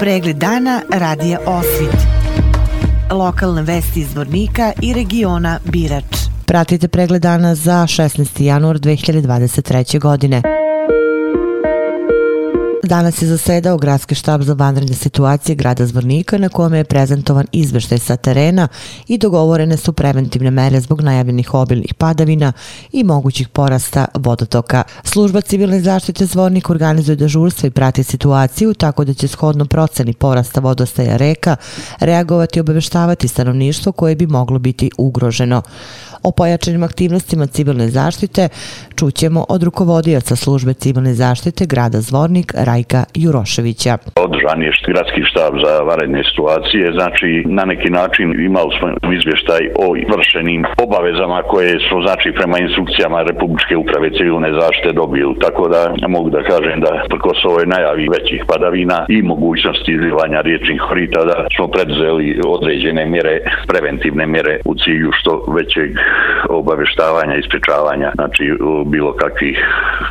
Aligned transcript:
Pregled 0.00 0.36
dana 0.36 0.82
radija 0.92 1.38
Osvit. 1.46 1.96
Lokalne 3.10 3.62
vesti 3.62 4.00
iz 4.00 4.14
Vornika 4.14 4.72
i 4.82 4.94
regiona 4.94 5.58
Birač. 5.64 6.04
Pratite 6.46 6.88
pregled 6.88 7.22
dana 7.22 7.54
za 7.54 7.72
16. 7.72 8.42
januar 8.42 8.76
2023. 8.76 9.98
godine. 9.98 10.42
Danas 12.90 13.22
je 13.22 13.28
zasedao 13.28 13.76
gradski 13.76 14.14
štab 14.14 14.42
za 14.42 14.52
vanredne 14.52 14.94
situacije 14.94 15.56
grada 15.56 15.86
Zvornika 15.86 16.38
na 16.38 16.48
kome 16.48 16.78
je 16.78 16.84
prezentovan 16.84 17.46
izveštaj 17.52 17.98
sa 17.98 18.16
terena 18.16 18.68
i 19.08 19.18
dogovorene 19.18 19.76
su 19.76 19.92
preventivne 19.92 20.50
mere 20.50 20.80
zbog 20.80 21.00
najavljenih 21.00 21.54
obilnih 21.54 21.94
padavina 21.94 22.52
i 22.92 23.04
mogućih 23.04 23.48
porasta 23.48 24.06
vodotoka. 24.14 24.82
Služba 25.04 25.40
civilne 25.40 25.80
zaštite 25.80 26.26
Zvornik 26.26 26.70
organizuje 26.70 27.16
dežurstvo 27.16 27.66
i 27.66 27.70
prati 27.70 28.02
situaciju 28.02 28.74
tako 28.74 29.04
da 29.04 29.14
će 29.14 29.28
shodno 29.28 29.64
proceni 29.64 30.12
porasta 30.12 30.60
vodostaja 30.60 31.16
reka 31.16 31.56
reagovati 32.00 32.58
i 32.58 32.60
obaveštavati 32.60 33.28
stanovništvo 33.28 33.92
koje 33.92 34.16
bi 34.16 34.26
moglo 34.26 34.58
biti 34.58 34.90
ugroženo. 34.98 35.62
O 36.22 36.30
pojačanim 36.38 36.82
aktivnostima 36.82 37.46
civilne 37.46 37.88
zaštite 37.88 38.48
čućemo 38.98 39.40
od 39.48 39.62
rukovodioca 39.62 40.36
službe 40.36 40.72
civilne 40.74 41.12
zaštite 41.14 41.62
grada 41.72 42.00
Zvornik 42.00 42.48
Rajka 42.68 43.04
Juroševića. 43.14 43.92
Održan 44.26 44.62
je 44.62 44.70
gradski 44.92 45.22
štab 45.30 45.52
za 45.64 45.72
varedne 45.90 46.22
situacije, 46.30 46.84
znači 46.98 47.28
na 47.58 47.64
neki 47.64 47.90
način 48.00 48.26
imali 48.50 48.70
smo 48.76 48.86
izvještaj 49.18 49.62
o 49.84 49.86
vršenim 50.14 50.60
obavezama 50.84 51.42
koje 51.52 51.72
smo 51.86 51.98
znači 52.06 52.28
prema 52.38 52.56
instrukcijama 52.66 53.18
Republičke 53.30 53.74
uprave 53.82 54.08
civilne 54.18 54.50
zaštite 54.60 54.92
dobili. 55.02 55.34
Tako 55.44 55.62
da 55.74 55.82
mogu 56.16 56.28
da 56.36 56.42
kažem 56.52 56.80
da 56.86 56.90
prko 57.12 57.30
ovoj 57.50 57.66
najavi 57.66 58.06
većih 58.16 58.40
padavina 58.50 58.98
i 59.08 59.22
mogućnosti 59.22 59.90
izlivanja 59.92 60.40
riječnih 60.40 60.80
horita 60.86 61.20
da 61.30 61.36
smo 61.56 61.66
predzeli 61.74 62.40
određene 62.56 63.02
mjere, 63.06 63.34
preventivne 63.70 64.26
mjere 64.26 64.54
u 64.70 64.74
cilju 64.82 65.10
što 65.18 65.32
većeg 65.58 65.90
obaveštavanja 66.48 67.34
i 67.36 67.46
sprečavanja 67.48 68.10
znači 68.14 68.44
bilo 68.86 69.12
kakvih 69.12 69.58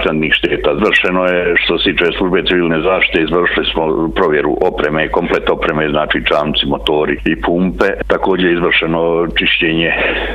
stranih 0.00 0.32
šteta. 0.38 0.70
Zvršeno 0.82 1.24
je 1.24 1.54
što 1.56 1.78
se 1.78 1.84
tiče 1.84 2.04
službe 2.18 2.42
civilne 2.48 2.80
zaštite, 2.80 3.22
izvršili 3.22 3.66
smo 3.72 3.82
provjeru 4.18 4.52
opreme, 4.70 5.08
komplet 5.08 5.50
opreme, 5.50 5.90
znači 5.90 6.18
čamci, 6.30 6.66
motori 6.66 7.16
i 7.32 7.40
pumpe. 7.40 7.88
Također 8.06 8.46
je 8.46 8.54
izvršeno 8.54 9.26
čišćenje 9.38 9.90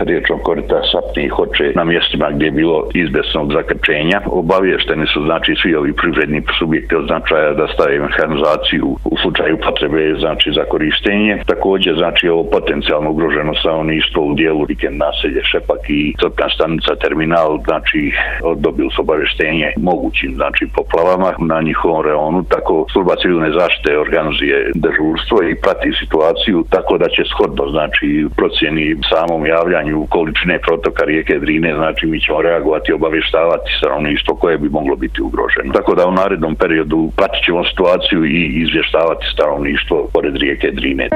riječnog 0.00 0.40
korita 0.42 0.78
sapnih 0.92 1.32
hoće 1.32 1.72
na 1.74 1.84
mjestima 1.84 2.26
gdje 2.30 2.46
je 2.46 2.58
bilo 2.62 2.78
izbesnog 2.94 3.52
zakrčenja. 3.52 4.20
Obavješteni 4.26 5.06
su 5.06 5.22
znači 5.24 5.54
svi 5.62 5.74
ovi 5.74 5.92
privredni 5.92 6.42
subjekti 6.58 6.94
od 6.96 7.04
značaja 7.06 7.52
da 7.52 7.66
stave 7.74 7.98
mehanizaciju 7.98 8.86
u 9.12 9.16
slučaju 9.22 9.56
potrebe 9.66 10.14
znači 10.18 10.48
za 10.56 10.64
korištenje. 10.64 11.42
Također 11.46 11.94
znači 11.96 12.28
ovo 12.28 12.44
potencijalno 12.50 13.10
ugroženo 13.10 13.54
stanovništvo 13.54 14.22
u 14.24 14.34
dijelu 14.34 14.64
vikend 14.64 14.96
naselje 15.06 15.41
Šepak 15.50 15.82
i 15.88 16.14
crpna 16.20 16.48
stanica 16.54 16.92
terminal, 17.04 17.50
znači 17.68 18.12
dobili 18.56 18.90
su 18.94 19.02
obavještenje 19.02 19.68
mogućim 19.76 20.30
znači 20.34 20.64
poplavama 20.76 21.30
na 21.38 21.60
njihovom 21.68 22.04
reonu, 22.04 22.44
tako 22.54 22.86
služba 22.92 23.14
civilne 23.22 23.50
zaštite 23.60 23.98
organizuje 23.98 24.56
dežurstvo 24.74 25.36
i 25.42 25.58
prati 25.64 25.90
situaciju 26.00 26.64
tako 26.70 26.98
da 26.98 27.08
će 27.14 27.22
shodno 27.32 27.64
znači 27.74 28.08
procjeni 28.36 28.96
samom 29.10 29.46
javljanju 29.46 30.06
količine 30.14 30.58
protoka 30.66 31.02
rijeke 31.04 31.38
Drine, 31.38 31.74
znači 31.74 32.06
mi 32.06 32.20
ćemo 32.20 32.42
reagovati 32.42 32.90
i 32.90 32.98
obavještavati 33.00 33.70
stanovništvo 33.78 34.34
koje 34.34 34.58
bi 34.58 34.68
moglo 34.68 34.96
biti 34.96 35.22
ugroženo. 35.22 35.72
Tako 35.72 35.94
da 35.94 36.06
u 36.06 36.12
narednom 36.12 36.54
periodu 36.54 37.10
pratit 37.16 37.44
ćemo 37.44 37.64
situaciju 37.64 38.24
i 38.24 38.40
izvještavati 38.64 39.24
stanovništvo 39.34 40.08
pored 40.14 40.36
rijeke 40.36 40.70
Drine. 40.70 41.08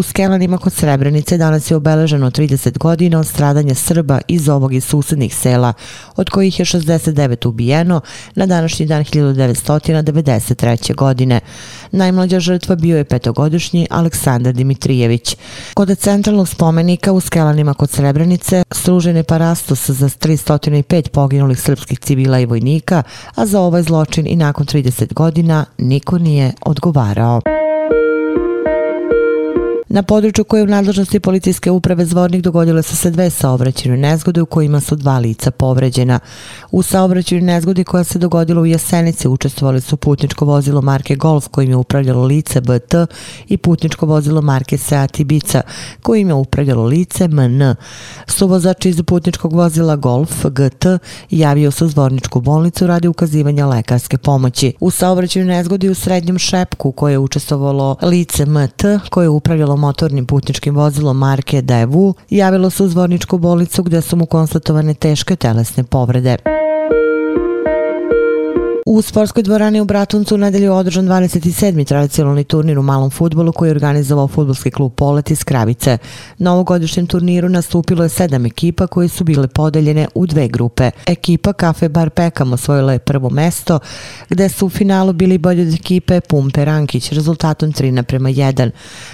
U 0.00 0.02
Skelanima 0.02 0.58
kod 0.58 0.72
Srebrenice 0.72 1.36
danas 1.36 1.70
je 1.70 1.76
obeleženo 1.76 2.30
30 2.30 2.78
godina 2.78 3.18
od 3.18 3.26
stradanja 3.26 3.74
Srba 3.74 4.20
iz 4.28 4.48
ovog 4.48 4.74
i 4.74 4.80
susednih 4.80 5.34
sela, 5.34 5.72
od 6.16 6.30
kojih 6.30 6.58
je 6.58 6.64
69 6.64 7.48
ubijeno 7.48 8.00
na 8.34 8.46
današnji 8.46 8.86
dan 8.86 9.04
1993. 9.04 10.94
godine. 10.94 11.40
Najmlađa 11.92 12.40
žrtva 12.40 12.76
bio 12.76 12.96
je 12.96 13.04
petogodišnji 13.04 13.86
Aleksandar 13.90 14.54
Dimitrijević. 14.54 15.36
Kod 15.74 15.98
centralnog 15.98 16.48
spomenika 16.48 17.12
u 17.12 17.20
Skelanima 17.20 17.74
kod 17.74 17.90
Srebrenice 17.90 18.64
stružen 18.70 19.16
je 19.16 19.22
parastos 19.22 19.90
za 19.90 20.08
305 20.08 21.08
poginulih 21.08 21.60
srpskih 21.60 21.98
civila 21.98 22.38
i 22.38 22.46
vojnika, 22.46 23.02
a 23.34 23.46
za 23.46 23.60
ovaj 23.60 23.82
zločin 23.82 24.26
i 24.26 24.36
nakon 24.36 24.66
30 24.66 25.12
godina 25.14 25.64
niko 25.78 26.18
nije 26.18 26.52
odgovarao. 26.62 27.59
Na 29.92 30.02
području 30.02 30.44
koje 30.44 30.60
je 30.60 30.64
u 30.64 30.66
nadležnosti 30.66 31.20
policijske 31.20 31.70
uprave 31.70 32.04
Zvornik 32.04 32.42
dogodile 32.42 32.82
su 32.82 32.96
se 32.96 33.10
dve 33.10 33.30
saobraćene 33.30 33.96
nezgode 33.96 34.42
u 34.42 34.46
kojima 34.46 34.80
su 34.80 34.96
dva 34.96 35.18
lica 35.18 35.50
povređena. 35.50 36.18
U 36.70 36.82
saobraćenoj 36.82 37.42
nezgodi 37.42 37.84
koja 37.84 38.04
se 38.04 38.18
dogodila 38.18 38.60
u 38.60 38.66
Jasenici 38.66 39.28
učestvovali 39.28 39.80
su 39.80 39.96
putničko 39.96 40.44
vozilo 40.44 40.82
marke 40.82 41.16
Golf 41.16 41.48
kojim 41.48 41.70
je 41.70 41.76
upravljalo 41.76 42.24
lice 42.24 42.60
BT 42.60 42.94
i 43.48 43.56
putničko 43.56 44.06
vozilo 44.06 44.42
marke 44.42 44.78
Seat 44.78 45.20
Ibiza 45.20 45.60
kojim 46.02 46.28
je 46.28 46.34
upravljalo 46.34 46.84
lice 46.84 47.28
MN. 47.28 47.74
Suvozač 48.26 48.86
iz 48.86 49.02
putničkog 49.06 49.52
vozila 49.52 49.96
Golf 49.96 50.44
GT 50.44 50.86
javio 51.30 51.70
se 51.70 51.84
u 51.84 51.88
Zvorničku 51.88 52.40
bolnicu 52.40 52.86
radi 52.86 53.08
ukazivanja 53.08 53.66
lekarske 53.66 54.18
pomoći. 54.18 54.72
U 54.80 54.90
saobraćenoj 54.90 55.56
nezgodi 55.56 55.88
u 55.88 55.94
srednjem 55.94 56.38
šepku 56.38 56.92
koje 56.92 57.12
je 57.12 57.18
učestvovalo 57.18 57.96
lice 58.02 58.46
MT 58.46 58.82
koje 59.10 59.24
je 59.24 59.28
upravljalo 59.28 59.79
motornim 59.80 60.26
putničkim 60.26 60.74
vozilom 60.74 61.18
marke 61.18 61.62
Daewoo 61.62 62.14
javilo 62.30 62.70
se 62.70 62.82
u 62.82 62.88
zvorničku 62.88 63.38
bolicu 63.38 63.82
gdje 63.82 64.00
su 64.00 64.16
mu 64.16 64.26
konstatovane 64.26 64.94
teške 64.94 65.36
telesne 65.36 65.84
povrede. 65.84 66.59
U 69.00 69.02
sportskoj 69.02 69.42
dvorani 69.42 69.80
u 69.80 69.84
Bratuncu 69.84 70.34
u 70.34 70.38
nedelju 70.38 70.72
održan 70.72 71.06
27. 71.06 71.86
tradicionalni 71.86 72.44
turnir 72.44 72.78
u 72.78 72.82
malom 72.82 73.10
futbolu 73.10 73.52
koji 73.52 73.68
je 73.68 73.70
organizovao 73.70 74.28
futbolski 74.28 74.70
klub 74.70 74.92
Polet 74.94 75.30
iz 75.30 75.44
Kravice. 75.44 75.98
Na 76.38 76.52
ovogodišnjem 76.52 77.06
turniru 77.06 77.48
nastupilo 77.48 78.02
je 78.02 78.08
sedam 78.08 78.46
ekipa 78.46 78.86
koje 78.86 79.08
su 79.08 79.24
bile 79.24 79.48
podeljene 79.48 80.08
u 80.14 80.26
dve 80.26 80.48
grupe. 80.48 80.90
Ekipa 81.06 81.52
Kafe 81.52 81.88
Bar 81.88 82.10
Pekam 82.10 82.52
osvojila 82.52 82.92
je 82.92 82.98
prvo 82.98 83.30
mesto 83.30 83.78
gde 84.28 84.48
su 84.48 84.66
u 84.66 84.70
finalu 84.70 85.12
bili 85.12 85.38
bolje 85.38 85.62
od 85.62 85.74
ekipe 85.74 86.20
Pumpe 86.20 86.64
Rankić 86.64 87.12
rezultatom 87.12 87.72
3 87.72 87.90
naprema 87.90 88.28
1. 88.28 88.70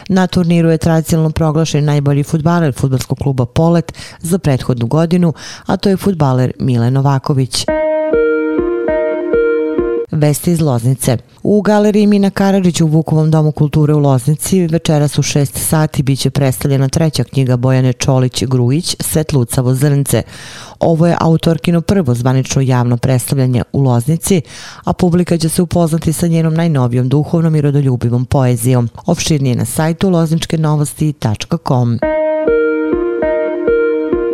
Na 0.09 0.27
turniru 0.27 0.71
je 0.71 0.79
tradicionalno 0.79 1.31
proglašen 1.31 1.85
najbolji 1.85 2.23
futbaler 2.23 2.75
futbolskog 2.75 3.19
kluba 3.19 3.47
Polet 3.47 3.93
za 4.21 4.39
prethodnu 4.39 4.87
godinu, 4.87 5.33
a 5.67 5.77
to 5.77 5.89
je 5.89 5.97
futbaler 5.97 6.53
Mile 6.59 6.91
Novaković. 6.91 7.65
Vesti 10.17 10.53
iz 10.53 10.61
Loznice. 10.61 11.17
U 11.43 11.63
galeriji 11.63 12.07
Mina 12.07 12.31
Karadžić 12.31 12.81
u 12.81 12.87
Vukovom 12.87 13.31
domu 13.31 13.53
kulture 13.53 13.95
u 13.95 13.99
Loznici 13.99 14.67
večeras 14.67 15.19
u 15.19 15.23
6 15.23 15.59
sati 15.59 16.03
biće 16.03 16.31
predstavljena 16.31 16.89
treća 16.89 17.25
knjiga 17.25 17.57
Bojane 17.57 17.93
Čolić-Grujić 17.93 18.97
Svetlucavo 19.01 19.75
zrnce. 19.75 20.23
Ovo 20.81 21.07
je 21.07 21.17
autorkino 21.21 21.81
prvo 21.81 22.15
zvanično 22.15 22.63
javno 22.63 22.97
predstavljanje 22.97 23.63
u 23.73 23.81
Loznici, 23.81 24.43
a 24.85 24.93
publika 24.93 25.39
će 25.39 25.49
se 25.49 25.63
upoznati 25.63 26.13
sa 26.13 26.27
njenom 26.27 26.55
najnovijom 26.55 27.09
duhovnom 27.09 27.55
i 27.57 27.61
rodoljubivom 27.61 28.25
poezijom. 28.25 28.89
Opširnije 29.07 29.57
na 29.57 29.65
sajtu 29.65 30.11
lozničkenovosti.com. 30.11 31.99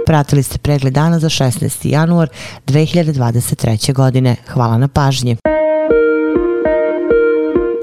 Pratili 0.06 0.42
ste 0.42 0.58
pregled 0.58 0.92
dana 0.92 1.18
za 1.18 1.28
16. 1.28 1.88
januar 1.88 2.28
2023. 2.66 3.92
godine. 3.92 4.36
Hvala 4.48 4.78
na 4.78 4.88
pažnji. 4.88 5.36